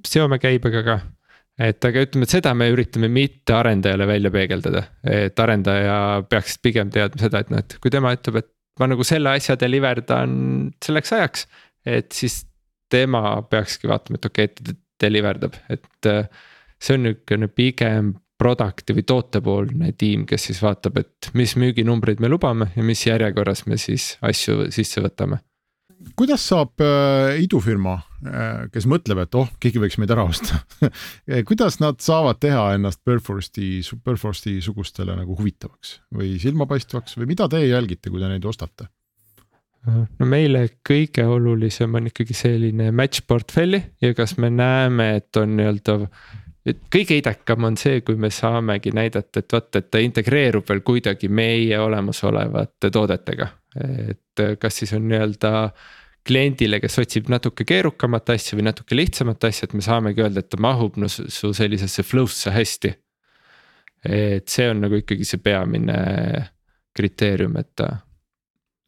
[0.08, 0.98] seome käibega ka,
[1.68, 5.98] et aga ütleme, et seda me üritame mitte arendajale välja peegeldada, et arendaja
[6.30, 9.58] peaks pigem teadma seda, et noh, et kui tema ütleb, et ma nagu selle asja
[9.60, 10.38] deliver dan
[10.86, 11.48] selleks ajaks,
[11.88, 12.44] et siis
[12.92, 16.26] tema peakski vaatama, et okei okay,, et deliver dab, et äh,
[16.82, 22.30] see on niisugune pigem product'i või tootepoolne tiim, kes siis vaatab, et mis müüginumbreid me
[22.32, 25.40] lubame ja mis järjekorras me siis asju sisse võtame.
[26.16, 30.62] kuidas saab äh, idufirma äh,, kes mõtleb, et oh, keegi võiks meid ära osta
[31.50, 37.72] kuidas nad saavad teha ennast Perforce'i, Perforce'i sugustele nagu huvitavaks või silmapaistvaks või mida teie
[37.72, 38.92] jälgite, kui te neid ostate?
[39.88, 45.56] no meile kõige olulisem on ikkagi selline match portfelli ja kas me näeme, et on
[45.58, 45.98] nii-öelda
[46.68, 50.84] et kõige idekam on see, kui me saamegi näidata, et vot, et ta integreerub veel
[50.86, 53.48] kuidagi meie olemasolevate toodetega.
[53.78, 55.52] et kas siis on nii-öelda
[56.28, 60.50] kliendile, kes otsib natuke keerukamat asja või natuke lihtsamat asja, et me saamegi öelda, et
[60.50, 62.94] ta mahub no su sellisesse flow'sse hästi.
[64.08, 65.96] et see on nagu ikkagi see peamine
[66.96, 67.90] kriteerium, et ta.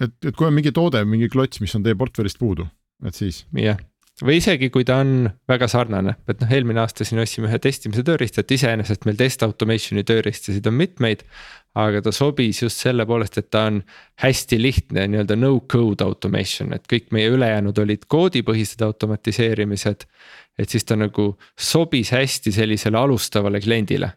[0.02, 2.68] et, et kui on mingi toode, mingi klots, mis on teie portfellist puudu,
[3.06, 3.46] et siis.
[3.54, 3.80] jah
[4.26, 8.04] või isegi kui ta on väga sarnane, et noh, eelmine aasta siin ostsime ühe testimise
[8.08, 11.26] tööriista, et iseenesest meil test automation'i tööriistasid on mitmeid.
[11.80, 13.84] aga ta sobis just selle poolest, et ta on
[14.20, 20.06] hästi lihtne nii-öelda no code automation, et kõik meie ülejäänud olid koodipõhised automatiseerimised.
[20.58, 24.12] et siis ta nagu sobis hästi sellisele alustavale kliendile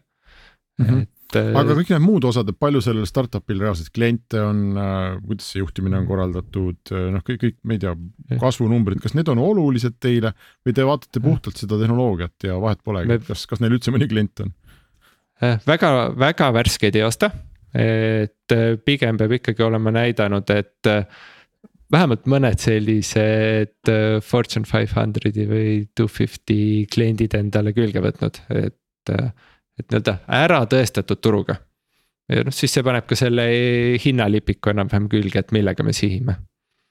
[0.79, 0.85] mm.
[0.85, 1.07] -hmm.
[1.37, 1.49] Et.
[1.51, 5.51] Äh, aga kõik need muud osad, et palju sellel startup'il reaalselt kliente on äh,, kuidas
[5.53, 7.93] see juhtimine on korraldatud, äh, noh, kõik, kõik, ma ei tea,
[8.41, 10.33] kasvunumbrid, kas need on olulised teile
[10.65, 14.09] või te vaatate puhtalt seda tehnoloogiat ja vahet polegi Me..., kas, kas neil üldse mõni
[14.11, 14.53] klient on?
[15.43, 17.31] Äh, väga, väga värskeid ei osta,
[17.73, 18.53] et
[18.85, 20.91] pigem peab ikkagi olema näidanud, et
[21.93, 23.89] vähemalt mõned sellised
[24.21, 29.17] Fortune five hundred'i või two fifty kliendid endale külge võtnud, et
[29.79, 31.57] et nii-öelda ära tõestatud turuga.
[32.29, 33.45] ja noh, siis see paneb ka selle
[34.03, 36.37] hinnalipiku enam-vähem külge, et millega me sihime.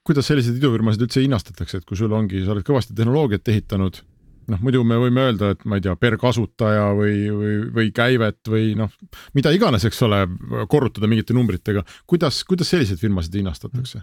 [0.06, 4.02] kuidas selliseid idufirmasid üldse hinnastatakse, et kui sul ongi, sa oled kõvasti tehnoloogiat ehitanud
[4.50, 8.50] noh, muidu me võime öelda, et ma ei tea, per kasutaja või, või, või käivet
[8.50, 8.90] või noh,
[9.36, 10.24] mida iganes, eks ole,
[10.70, 11.84] korrutada mingite numbritega.
[12.10, 14.02] kuidas, kuidas selliseid firmasid hinnastatakse?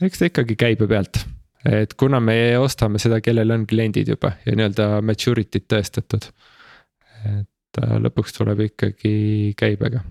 [0.00, 1.22] eks ta ikkagi käibe pealt,
[1.68, 6.30] et kuna me ostame seda, kellel on kliendid juba ja nii-öelda maturity't tõestatud.
[7.28, 10.02] et Äh, lõpuks tuleb ikkagi käibega.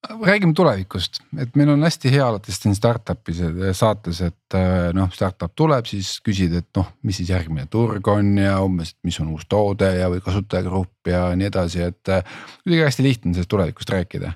[0.00, 3.42] räägime tulevikust, et meil on hästi hea alati siin startup'is
[3.76, 8.30] saates, et äh, noh, startup tuleb, siis küsid, et noh, mis siis järgmine turg on
[8.40, 12.00] ja umbes, et mis on uus toode ja, või kasutajagrupp ja nii edasi, et.
[12.08, 12.24] Äh,
[12.64, 14.32] kuidagi hästi lihtne sellest tulevikust rääkida.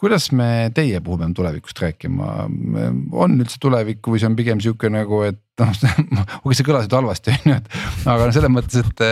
[0.00, 2.32] Kuidas me teie puhul peame tulevikust rääkima,
[3.12, 5.72] on üldse tulevikku või see on pigem sihuke nagu, et noh,
[6.40, 7.68] okei, see kõlas nüüd halvasti, on ju, et.
[8.06, 9.02] aga noh, selles mõttes, et,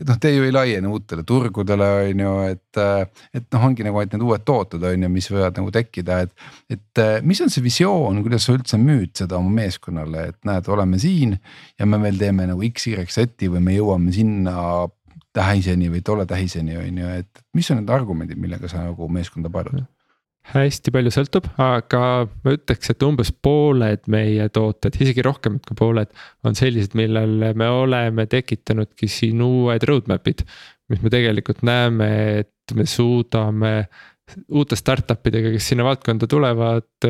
[0.00, 2.82] et noh, te ju ei laiene uutele turgudele, on ju, et.
[3.38, 6.48] et noh, ongi nagu ainult need uued tooted, on ju, mis võivad nagu tekkida, et.
[6.74, 10.98] et mis on see visioon, kuidas sa üldse müüd seda oma meeskonnale, et näed, oleme
[11.02, 11.36] siin
[11.78, 14.58] ja me veel teeme nagu X, Y seti või me jõuame sinna
[15.32, 19.52] tähiseni või tolle tähiseni on ju, et mis on need argumendid, millega sa nagu meeskonda
[19.52, 19.84] paelud?
[20.50, 26.10] Hästi palju sõltub, aga ma ütleks, et umbes pooled meie tooted, isegi rohkem kui pooled,
[26.46, 30.46] on sellised, millele me oleme tekitanudki siin uued roadmap'id.
[30.90, 32.08] mis me tegelikult näeme,
[32.42, 33.86] et me suudame
[34.52, 37.06] uute startup idega, kes sinna valdkonda tulevad,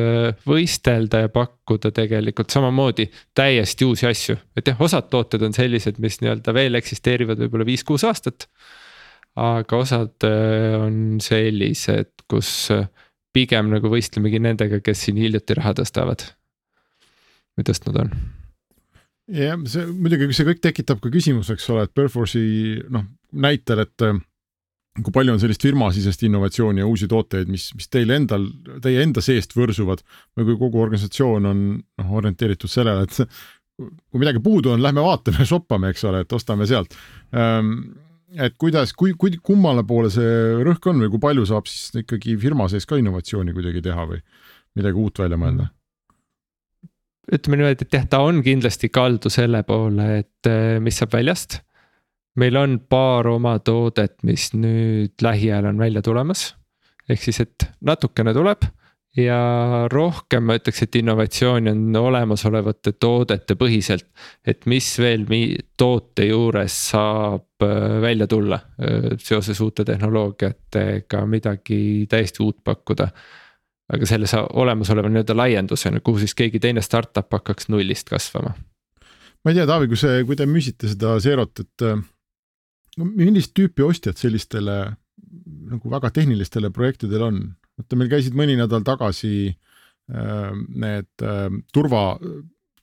[0.47, 4.37] võistelda ja pakkuda tegelikult samamoodi täiesti uusi asju.
[4.57, 8.47] et jah, osad tooted on sellised, mis nii-öelda veel eksisteerivad võib-olla viis-kuus aastat.
[9.35, 12.69] aga osad on sellised, kus
[13.33, 16.27] pigem nagu võistlemegi nendega, kes siin hiljuti raha tõstavad.
[17.57, 18.13] või tõstnud on.
[19.33, 24.05] jah, see muidugi see kõik tekitab ka küsimuse, eks ole, et Perforce'i noh näitel, et
[24.05, 24.21] äh,
[25.01, 28.45] kui palju on sellist firmasisest innovatsiooni ja uusi tooteid, mis, mis teil endal,
[28.83, 30.03] teie enda seest võrsuvad
[30.37, 33.23] või kui kogu organisatsioon on noh orienteeritud sellele, et
[33.77, 36.93] kui midagi puudu on, lähme vaatame, shoppame, eks ole, et ostame sealt
[37.33, 37.73] ähm,
[38.41, 42.35] et kuidas, kui, kui kummale poole see rõhk on või kui palju saab siis ikkagi
[42.41, 44.21] firma sees ka innovatsiooni kuidagi teha või
[44.77, 45.69] midagi uut välja mõelda?
[47.33, 51.61] ütleme niimoodi, et jah, ta on kindlasti kaldu selle poole, et eh, mis saab väljast.
[52.35, 56.53] meil on paar oma toodet, mis nüüd lähiajal on välja tulemas.
[57.09, 58.67] ehk siis, et natukene tuleb
[59.17, 59.37] ja
[59.91, 64.07] rohkem ma ütleks, et innovatsiooni on olemasolevate toodete põhiselt.
[64.45, 65.25] et mis veel
[65.77, 73.07] toote juures saab äh, välja tulla äh, seoses uute tehnoloogiatega, midagi täiesti uut pakkuda.
[73.93, 78.53] aga selles olemasoleva nii-öelda laiendusena, kuhu siis keegi teine startup hakkaks nullist kasvama.
[79.43, 82.01] ma ei tea, Taavi, kui see, kui te müüsite seda Zerot, et äh,
[82.97, 84.95] millist tüüpi ostjad sellistele
[85.43, 87.43] nagu väga tehnilistele projektidele on,
[87.79, 92.03] vaata, meil käisid mõni nädal tagasi äh, need äh, turva,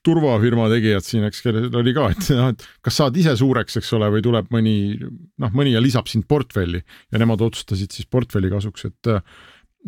[0.06, 3.94] turvafirma tegijad siin, eks, kellel oli ka, et noh, et kas saad ise suureks, eks
[3.98, 6.82] ole, või tuleb mõni noh, mõni ja lisab sind portfelli.
[7.12, 9.24] Ja nemad otsustasid siis portfelli kasuks, et äh,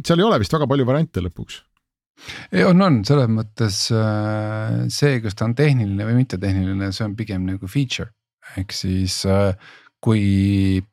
[0.05, 1.61] seal ei ole vist väga palju variante lõpuks.
[2.55, 3.01] Ei on, on.
[3.09, 8.13] Selles mõttes see, kas ta on tehniline või mittetehniline, see on pigem nagu feature.
[8.61, 9.17] Ehk siis
[10.05, 10.23] kui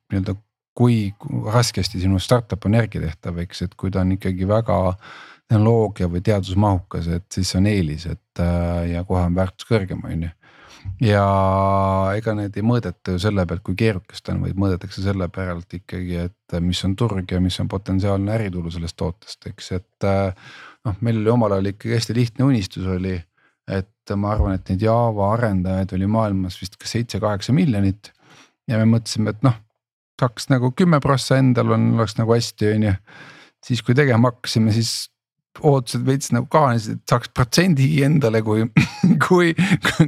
[0.09, 0.33] nii-öelda
[0.79, 1.09] kui
[1.51, 4.79] raskesti sinu startup on järgi tehtav, eks, et kui ta on ikkagi väga
[5.49, 10.27] tehnoloogia või teadusmahukas, et siis on eelis, et äh, ja kohe on väärtus kõrgem, on
[10.27, 10.31] ju.
[11.03, 11.25] ja
[12.15, 15.75] ega need ei mõõdeta ju selle pealt, kui keerukas ta on, vaid mõõdetakse selle pealt
[15.81, 20.07] ikkagi, et mis on turg ja mis on potentsiaalne äritulu sellest tootest, eks, et.
[20.07, 20.51] Äh,
[20.87, 23.17] noh, meil oli omal ajal ikkagi hästi lihtne unistus oli,
[23.67, 28.13] et ma arvan, et neid Java arendajaid oli maailmas vist kas seitse-kaheksa miljonit.
[28.69, 29.57] ja me mõtlesime, et noh
[30.19, 32.97] saaks nagu kümme prossa endal on, oleks nagu hästi, on ju.
[33.65, 35.09] siis kui tegema hakkasime, siis
[35.65, 38.63] ootused veits nagu kahanesid, et saaks protsendi endale, kui,
[39.25, 39.53] kui,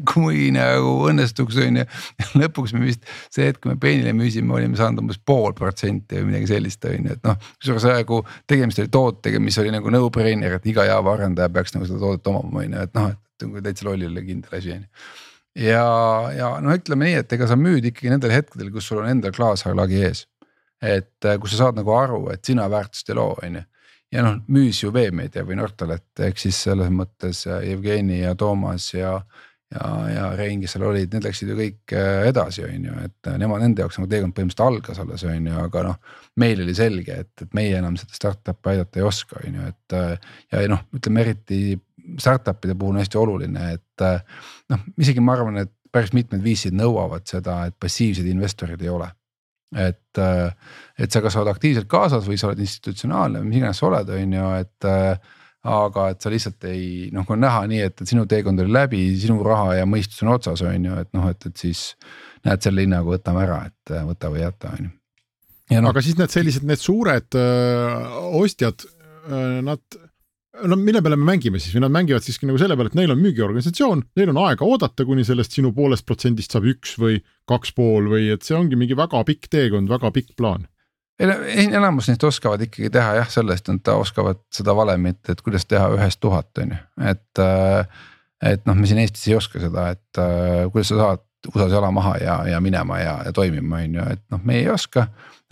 [0.08, 1.88] kui nagu õnnestuks, on ju.
[2.40, 6.32] lõpuks me vist see hetk, kui me peenile müüsime, olime saanud umbes pool protsenti või
[6.32, 7.50] midagi sellist, on ju, et noh.
[7.58, 11.90] kusjuures praegu tegemist oli tootega, mis oli nagu no-brainer, et iga Java arendaja peaks nagu
[11.90, 14.90] seda toodet omama, on ju, et noh, et nagu täitsa lollile kindel asi on ju
[15.56, 15.86] ja,
[16.36, 19.34] ja no ütleme nii, et ega sa müüd ikkagi nendel hetkedel, kus sul on endal
[19.36, 20.26] klaasharlagi ees.
[20.82, 23.64] et äh, kus sa saad nagu aru, et sina väärtust ei loo, on ju.
[24.12, 28.94] ja noh, müüs ju Veemeedia või Nortalet ehk siis selles mõttes äh, Jevgeni ja Toomas
[28.94, 29.20] ja.
[29.76, 33.32] ja, ja Rein, kes seal olid, need läksid ju kõik äh, edasi, on ju, et
[33.44, 36.18] nemad, nende jaoks nagu teekond põhimõtteliselt algas alles, on ju, aga noh.
[36.42, 40.00] meil oli selge, et, et meie enam seda startup'i aidata ei oska, on ju, et
[40.56, 41.64] ja noh, ütleme eriti
[42.20, 44.06] startup'ide puhul on hästi oluline, et
[44.72, 49.10] noh, isegi ma arvan, et päris mitmed VC-d nõuavad seda, et passiivsed investorid ei ole.
[49.72, 50.20] et,
[51.00, 54.34] et sa kas oled aktiivselt kaasas või sa oled institutsionaalne, mis iganes sa oled, on
[54.36, 54.88] ju, et
[55.72, 59.02] aga et sa lihtsalt ei noh, kui on näha nii, et sinu teekond oli läbi,
[59.22, 61.84] sinu raha ja mõistus on otsas, on ju, et noh, et, et siis
[62.48, 64.96] näed selle hinnaga võtame ära, et võta või jäta, on ju.
[65.72, 67.92] No, aga siis need sellised, need suured öö,
[68.42, 68.84] ostjad,
[69.64, 70.02] nad
[70.68, 73.14] no mille peale me mängime siis või nad mängivad siiski nagu selle peale, et neil
[73.14, 77.74] on müügiorganisatsioon, neil on aega oodata, kuni sellest sinu poolest protsendist saab üks või kaks
[77.78, 80.68] pool või et see ongi mingi väga pikk teekond, väga pikk plaan.
[81.22, 86.22] enamus neist oskavad ikkagi teha jah, sellest nad oskavad seda valemit, et kuidas teha ühest
[86.22, 87.28] tuhat on ju, et.
[87.40, 88.08] Äh,
[88.42, 91.20] et noh, me siin Eestis ei oska seda, et äh, kuidas sa saad
[91.52, 94.64] USA-s jala maha ja, ja minema ja, ja toimima, on ju, et noh, me ei
[94.70, 95.04] oska.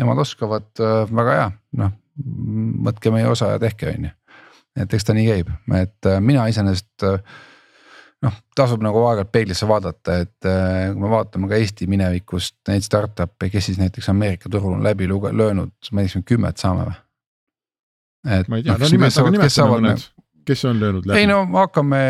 [0.02, 4.16] Nemad oskavad äh, väga hea, noh võtke meie osa ja tehke, on ju.
[4.78, 7.22] Et eks ta nii käib, et äh, mina iseenesest äh,
[8.26, 12.86] noh, tasub nagu aeg-ajalt peeglisse vaadata, et äh, kui me vaatame ka Eesti minevikust neid
[12.86, 16.30] startup'e, kes siis näiteks Ameerika turul on läbi luge-, löönud, ma ei tea, kas me
[16.34, 16.98] kümmet saame või?
[18.40, 20.08] et ma ei tea no,, no nimetage, nimetage mõned,
[20.50, 21.24] kes on löönud läbi?
[21.24, 22.04] ei no hakkame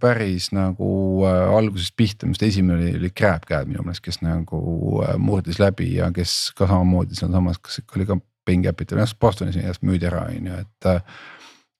[0.00, 0.90] päris nagu
[1.28, 4.60] äh, algusest pihta, arust esimene oli, oli GrabCAD minu meelest, kes nagu
[5.04, 9.12] äh, murdis läbi ja kes ka samamoodi sealsamas, kas ikka oli ka Bain Capital, jah
[9.20, 10.88] Bostonis müüdi ära, on ju, et.
[10.88, 11.24] Äh,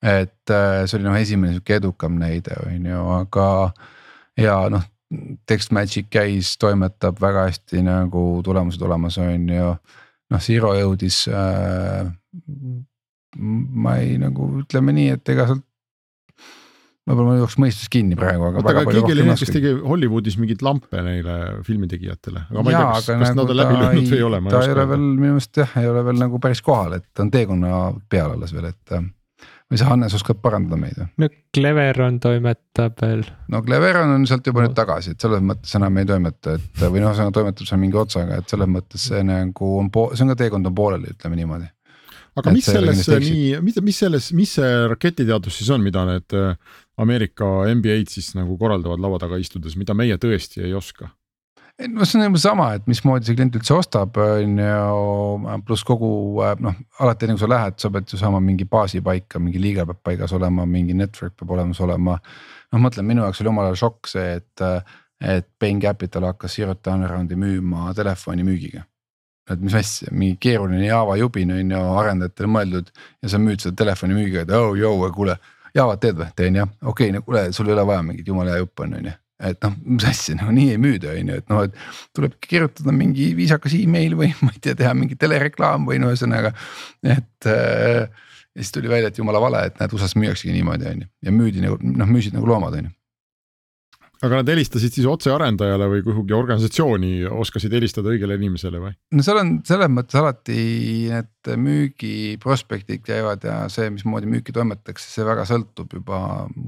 [0.04, 3.48] et äh, see oli noh, esimene sihuke edukam näide, on ju, aga
[4.40, 4.90] ja noh.
[5.46, 9.68] TextMagic käis, toimetab väga hästi nagu tulemused olemas, on ju.
[10.32, 12.08] noh, Zero jõudis äh,
[13.38, 15.62] ma ei nagu ütleme nii, et ega sealt
[17.04, 18.62] võib-olla mul jooks mõistus kinni praegu, aga.
[18.62, 21.34] oota, aga keegi oli need, kes tegi Hollywoodis mingeid lampe neile
[21.66, 24.40] filmitegijatele, aga ma ei tea, kas, kas nagu nad on läbi löönud või ei ole.
[24.48, 27.26] ta ei ole veel minu meelest jah, ei ole veel nagu päris kohal, et ta
[27.26, 28.96] on teekonna peal alles veel, et.
[29.74, 31.08] Või sa Hannes oskad parandada meid või?
[31.24, 33.24] no Cleveron toimetab veel.
[33.50, 34.68] no Cleveron on sealt juba no.
[34.68, 38.00] nüüd tagasi, et selles mõttes enam ei toimeta, et või noh, ühesõnaga toimetab seal mingi
[38.00, 41.70] otsaga, et selles mõttes see nagu on, see on ka teekond on pooleli, ütleme niimoodi
[42.40, 46.56] aga mis selles nii, mis, mis selles, mis see raketiteadus siis on, mida need äh,
[47.00, 51.10] Ameerika MBA-d siis nagu korraldavad laua taga istudes, mida meie tõesti ei oska?
[51.78, 56.08] No see on juba sama, et mismoodi see klient üldse ostab, on ju, pluss kogu
[56.44, 59.62] äh, noh, alati enne kui sa lähed, sa pead ju saama mingi baasi paika, mingi
[59.62, 62.18] liiga peab paigas olema, mingi network peab olemas olema.
[62.18, 64.66] noh, ma mõtlen, minu jaoks oli omal ajal šokk see, et,
[65.34, 68.86] et Bain Capital hakkas Zero Turnaround'i müüma telefonimüügiga
[69.50, 73.76] et mis asja, mingi keeruline Java jubin on ju arendajatele mõeldud ja sa müüd seda
[73.82, 75.36] telefoni müügiga, et oh joo, kuule.
[75.74, 78.52] Javat teed või, teen jah, okei okay,, no kuule, sul ei ole vaja mingit jumala
[78.54, 79.14] hea jupp on, on ju.
[79.50, 81.78] Et noh, mis asja, no nii ei müüda, on ju, et noh, et
[82.16, 86.54] tuleb kirjutada mingi viisakas email või ma ei tea, teha mingi telereklaam või no ühesõnaga,
[87.04, 88.04] et äh,.
[88.54, 91.34] ja siis tuli välja, et jumala vale, et näed, USA-s müüaksegi niimoodi, on ju, ja
[91.34, 92.94] müüdi nagu noh, müüsid nagu loomad, on ju
[94.24, 98.94] aga nad helistasid siis otse arendajale või kuhugi organisatsiooni, oskasid helistada õigele inimesele või?
[99.14, 100.58] no seal on selles mõttes alati
[101.12, 106.20] need müügi prospektid käivad ja see, mismoodi müüki toimetatakse, see väga sõltub juba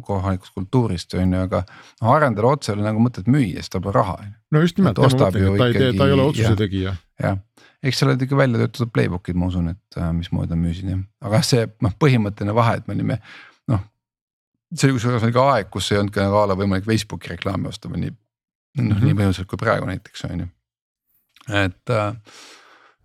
[0.06, 1.64] kohalikust kultuurist on ju, aga.
[2.02, 4.18] noh arendajale otse ei ole nagu mõtet müüa, sest tal pole raha.
[4.52, 6.96] no just nimelt, ta, ta ei tee, ta ei ole otsuse tegija.
[7.22, 7.40] jah,
[7.86, 11.04] eks seal olid ikka välja töötatud playbook'id, ma usun, et äh, mismoodi nad müüsid jah,
[11.24, 13.20] aga see noh, põhimõtteline vahe, et me olime
[14.74, 17.70] see kusjuures oli ka aeg, kus ei olnud ka nagu a la võimalik Facebooki reklaami
[17.70, 18.14] osta või nii.
[18.14, 19.04] noh mm -hmm.
[19.04, 20.48] nii põhimõtteliselt kui praegu näiteks on ju,
[21.64, 22.16] et äh,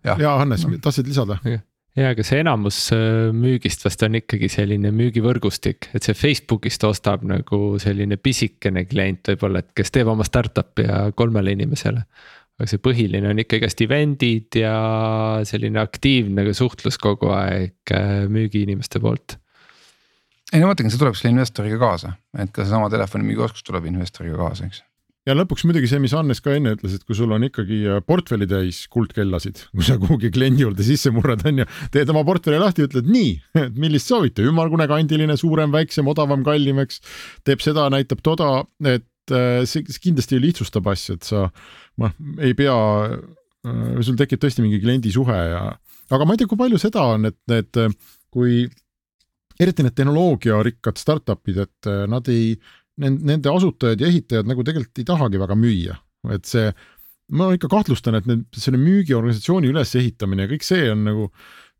[0.04, 0.20] jah.
[0.20, 1.38] ja Hannes no., tahtsid lisada?
[1.46, 7.24] ja, aga see enamus äh, müügist vast on ikkagi selline müügivõrgustik, et see Facebookist ostab
[7.28, 12.06] nagu selline pisikene klient võib-olla, et kes teeb oma startup'i ja kolmele inimesele.
[12.60, 14.74] aga see põhiline on ikka igast event'id ja
[15.48, 19.41] selline aktiivne suhtlus kogu aeg äh, müügiinimeste poolt
[20.52, 24.68] ei no mõtlengi, see tuleb selle investoriga kaasa, et ka seesama telefonimüügioskus tuleb investoriga kaasa,
[24.68, 24.82] eks.
[25.30, 28.00] Ja lõpuks muidugi see, mis Hannes ka enne ütles, et kui sul on ikkagi äh,
[28.02, 32.58] portfelli täis kuldkellasid, kui sa kuhugi kliendi juurde sisse murrad, on ju, teed oma portfelli
[32.62, 37.04] lahti, ütled nii, et millist soovite, ümmargune, kandiline, suurem, väiksem, odavam, kallim, eks.
[37.46, 41.46] teeb seda, näitab toda, et äh, see, see kindlasti lihtsustab asja, et sa
[42.02, 42.76] noh, ei pea,
[43.14, 45.66] äh, sul tekib tõesti mingi kliendisuhe ja,
[46.10, 47.86] aga ma ei tea, kui palju seda on, et need,
[48.34, 48.66] kui
[49.62, 52.56] eriti need tehnoloogiarikkad startup'id, et äh, nad ei,
[53.02, 55.98] nende asutajad ja ehitajad nagu tegelikult ei tahagi väga müüa,
[56.36, 56.72] et see,
[57.38, 61.30] ma ikka kahtlustan, et need, selle müügiorganisatsiooni ülesehitamine ja kõik see on nagu,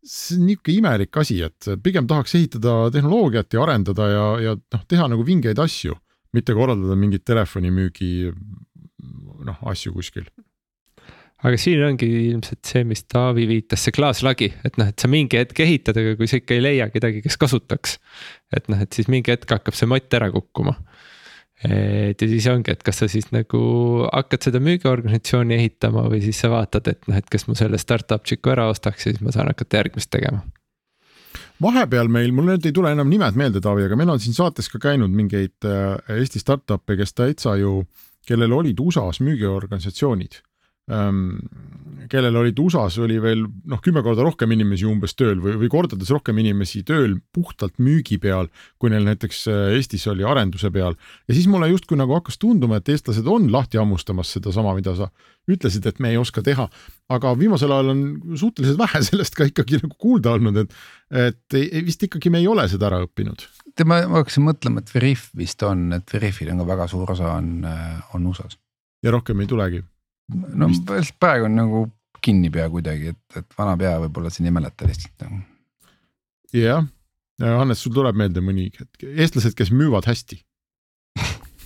[0.02, 4.86] see on niisugune imelik asi, et pigem tahaks ehitada tehnoloogiat ja arendada ja, ja noh,
[4.88, 5.98] teha nagu vingeid asju,
[6.32, 8.32] mitte korraldada mingit telefonimüügi
[9.42, 10.30] noh, asju kuskil
[11.42, 15.40] aga siin ongi ilmselt see, mis Taavi viitas, see klaaslagi, et noh, et sa mingi
[15.40, 17.98] hetk ehitad, aga kui sa ikka ei leia kedagi, kes kasutaks.
[18.54, 20.76] et noh, et siis mingi hetk hakkab see mott ära kukkuma.
[21.62, 23.60] et ja siis ongi, et kas sa siis nagu
[24.08, 28.26] hakkad seda müügiorganisatsiooni ehitama või siis sa vaatad, et noh, et kes mu selle startup
[28.26, 30.42] chick'u ära ostaks ja siis ma saan hakata järgmist tegema
[31.62, 34.66] vahepeal meil, mul nüüd ei tule enam nimed meelde, Taavi, aga meil on siin saates
[34.72, 37.84] ka käinud mingeid äh, Eesti startup'e, kes täitsa ju,
[38.26, 40.40] kellel olid USA-s müügiorganisatsioonid
[42.12, 46.10] kellel olid USA-s oli veel noh, kümme korda rohkem inimesi umbes tööl või, või kordades
[46.12, 48.48] rohkem inimesi tööl puhtalt müügi peal,
[48.80, 50.96] kui neil näiteks äh, Eestis oli arenduse peal.
[51.28, 55.08] ja siis mulle justkui nagu hakkas tunduma, et eestlased on lahti hammustamas sedasama, mida sa
[55.50, 56.68] ütlesid, et me ei oska teha.
[57.12, 58.02] aga viimasel ajal on
[58.40, 60.76] suhteliselt vähe sellest ka ikkagi nagu kuulda olnud, et,
[61.28, 63.46] et ei, vist ikkagi me ei ole seda ära õppinud.
[63.72, 67.36] tead, ma hakkasin mõtlema, et Veriff vist on, et Veriffil on ka väga suur osa
[67.38, 68.58] on, äh, on USA-s.
[69.02, 69.82] ja rohkem ei tulegi
[70.30, 70.68] no
[71.20, 71.84] praegu on nagu
[72.22, 75.42] kinni pea kuidagi, et, et vana pea võib-olla siin ei mäleta lihtsalt nagu.
[76.52, 76.84] Jah,
[77.42, 80.38] Hannes, sul tuleb meelde mõni hetk, eestlased, kes müüvad hästi.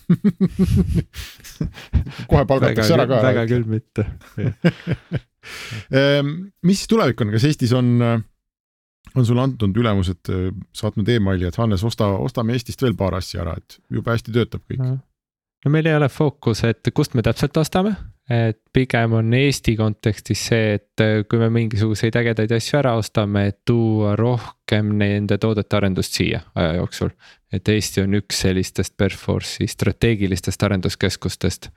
[2.31, 3.21] Kohe palgatakse ära ka.
[3.27, 4.07] väga küll mitte.
[5.95, 6.31] Ehm,
[6.67, 11.59] mis siis tulevik on, kas Eestis on, on sulle antud ülemused eh, saatnud emaili, et
[11.61, 14.83] Hannes, osta, ostame Eestist veel paar asja ära, et jube hästi töötab kõik?
[14.83, 17.95] No meil ei ole fookus, et kust me täpselt ostame,
[18.31, 23.47] et pigem on Eesti kontekstis see, et äh, kui me mingisuguseid ägedaid asju ära ostame,
[23.53, 27.15] et tuua rohkem nende toodete arendust siia aja jooksul.
[27.53, 31.71] et Eesti on üks sellistest Perforce'i strateegilistest arenduskeskustest.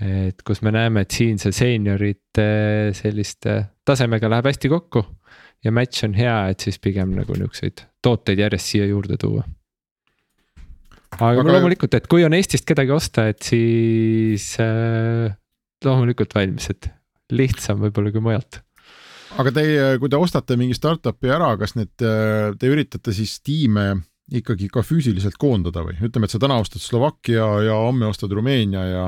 [0.00, 2.50] et kus me näeme, et siin see seeniorite
[2.96, 5.04] selliste tasemega läheb hästi kokku
[5.64, 9.44] ja match on hea, et siis pigem nagu niukseid tooteid järjest siia juurde tuua
[11.18, 15.30] aga, aga loomulikult, et kui on Eestist kedagi osta, et siis äh,
[15.86, 16.90] loomulikult valmis, et
[17.32, 18.60] lihtsam võib-olla kui mujalt.
[19.38, 23.92] aga teie, kui te ostate mingi startup'i ära, kas need, te üritate siis tiime
[24.30, 25.96] ikkagi ka füüsiliselt koondada või?
[26.06, 29.04] Ütleme, et sa täna ostad Slovakkia ja homme ostad Rumeenia ja,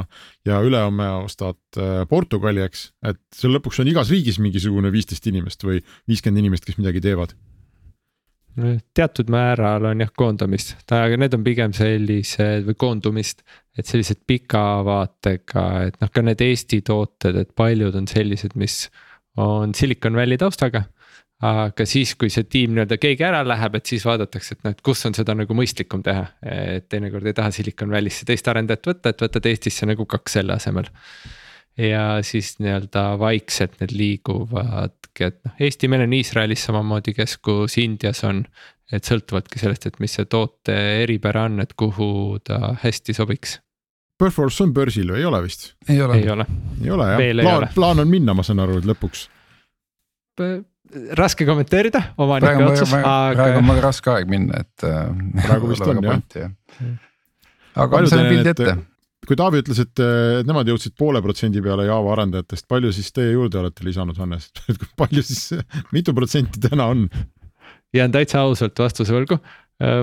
[0.48, 5.62] ja ülehomme ostad äh, Portugali, eks, et seal lõpuks on igas riigis mingisugune viisteist inimest
[5.66, 7.36] või viiskümmend inimest, kes midagi teevad
[8.94, 13.44] teatud määral on jah koondamist, aga need on pigem sellised või koondumist,
[13.78, 18.84] et sellised pika vaatega, et noh, ka need Eesti tooted, et paljud on sellised, mis
[19.40, 20.84] on Silicon Valley taustaga.
[21.42, 24.82] aga siis, kui see tiim nii-öelda keegi ära läheb, et siis vaadatakse, et noh, et
[24.86, 29.10] kus on seda nagu mõistlikum teha, et teinekord ei taha Silicon Valley'sse teist arendajat võtta,
[29.10, 30.86] et võtad Eestisse nagu kaks selle asemel
[31.78, 38.22] ja siis nii-öelda vaikselt need liiguvadki, et noh, Eesti, meil on Iisraelis samamoodi keskus, Indias
[38.28, 38.44] on.
[38.92, 43.54] et sõltuvadki sellest, et mis see toote eripära on, et kuhu ta hästi sobiks.
[44.20, 45.70] Perforce on börsil või ei ole vist?
[45.88, 46.18] ei ole.
[46.20, 46.44] ei ole,
[46.84, 49.24] ei ole jah, plaan, plaan on minna, ma saan aru, et lõpuks.
[51.16, 53.32] raske kommenteerida, omanike otsus, aga.
[53.40, 54.88] praegu on väga raske aeg minna, et.
[55.40, 56.52] praegu vist on jah.
[57.74, 58.80] aga ma sain pildi ette
[59.28, 60.02] kui Taavi ütles, et
[60.48, 64.82] nemad jõudsid poole protsendi peale Java arendajatest, palju siis teie juurde olete lisanud, Hannes, et
[64.98, 65.52] palju siis,
[65.94, 67.06] mitu protsenti täna on?
[67.92, 69.38] jään täitsa ausalt vastuse võlgu,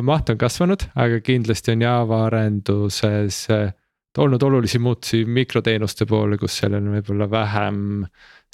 [0.06, 3.46] maht on kasvanud, aga kindlasti on Java arenduses
[4.20, 7.82] olnud olulisi muutusi mikroteenuste poole, kus seal on võib-olla vähem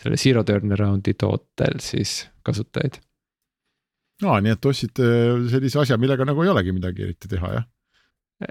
[0.01, 2.99] selle zero turnaround'i tootel siis kasutajaid.
[4.25, 5.07] aa, nii et ostsite
[5.51, 7.67] sellise asja, millega nagu ei olegi midagi eriti teha, jah?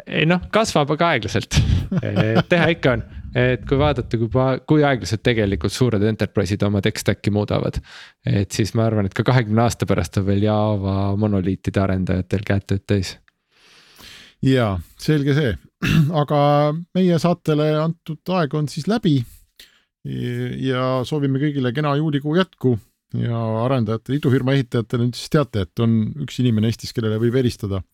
[0.06, 1.58] Ei noh, kasvab aga aeglaselt
[2.52, 3.02] teha ikka on,
[3.36, 4.30] et kui vaadata, kui,
[4.68, 7.80] kui aeglaselt tegelikult suured enterprise'id oma tech stack'i muudavad.
[8.24, 12.66] et siis ma arvan, et ka kahekümne aasta pärast on veel Java monoliitide arendajatel käed
[12.70, 13.14] tööd täis.
[14.42, 15.52] ja selge see,
[16.22, 16.40] aga
[16.96, 19.18] meie saatele antud aeg on siis läbi.
[20.04, 22.78] ja soovime kõigile kena juulikuu jätku
[23.20, 27.84] ja arendajatele, idufirma ehitajatele nüüd siis teate, et on üks inimene Eestis, kellele võib helistada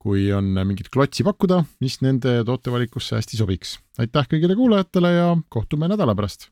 [0.00, 3.78] kui on mingit klotsi pakkuda, mis nende tootevalikusse hästi sobiks.
[4.00, 6.48] aitäh kõigile kuulajatele ja kohtume nädala pärast